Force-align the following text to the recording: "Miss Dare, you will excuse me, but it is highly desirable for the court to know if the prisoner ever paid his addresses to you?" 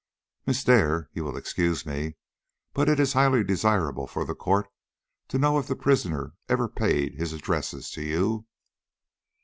"Miss 0.47 0.63
Dare, 0.63 1.11
you 1.13 1.23
will 1.23 1.37
excuse 1.37 1.85
me, 1.85 2.15
but 2.73 2.89
it 2.89 2.99
is 2.99 3.13
highly 3.13 3.43
desirable 3.43 4.07
for 4.07 4.25
the 4.25 4.33
court 4.33 4.67
to 5.27 5.37
know 5.37 5.59
if 5.59 5.67
the 5.67 5.75
prisoner 5.75 6.33
ever 6.49 6.67
paid 6.67 7.13
his 7.13 7.33
addresses 7.33 7.91
to 7.91 8.01
you?" 8.01 8.47